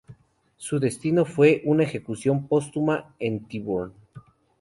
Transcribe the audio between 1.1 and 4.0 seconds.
fue una ejecución póstuma en Tyburn.